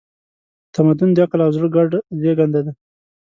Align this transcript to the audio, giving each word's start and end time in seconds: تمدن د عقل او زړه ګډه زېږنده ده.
تمدن 0.73 1.09
د 1.13 1.17
عقل 1.25 1.39
او 1.45 1.51
زړه 1.55 1.67
ګډه 1.75 1.99
زېږنده 2.21 2.61
ده. 2.65 2.71